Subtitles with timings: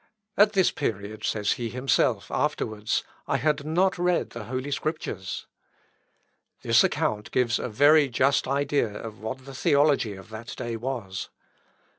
[0.35, 5.45] "At this period," says he himself afterwards, "I had not read the Holy Scriptures."
[6.63, 11.29] This account gives a very just idea of what the theology of that day was.